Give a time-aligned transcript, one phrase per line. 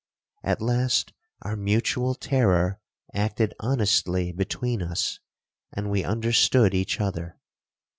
[0.43, 1.13] At last
[1.43, 2.81] our mutual terror
[3.13, 5.19] acted honestly between us,
[5.73, 7.37] and we understood each other.